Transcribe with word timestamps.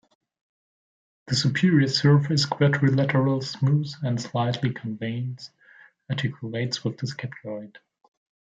The 1.27 1.35
"superior 1.35 1.87
surface", 1.87 2.47
quadrilateral, 2.47 3.43
smooth, 3.43 3.91
and 4.01 4.19
slightly 4.19 4.71
concave, 4.73 5.47
articulates 6.09 6.83
with 6.83 6.97
the 6.97 7.05
scaphoid. 7.05 7.75